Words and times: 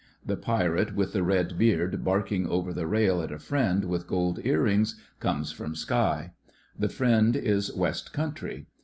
The 0.25 0.35
pirate 0.35 0.95
with 0.95 1.13
the 1.13 1.21
red 1.21 1.59
beard 1.59 2.03
barking 2.03 2.47
over 2.47 2.73
the 2.73 2.87
rail 2.87 3.21
at 3.21 3.31
a 3.31 3.37
friend 3.37 3.85
with 3.85 4.07
gold 4.07 4.39
earrings 4.43 4.99
comes 5.19 5.51
from 5.51 5.75
Skye. 5.75 6.31
The 6.75 6.89
friend 6.89 7.35
is 7.35 7.71
West 7.75 8.11
Coun 8.11 8.33
try. 8.33 8.65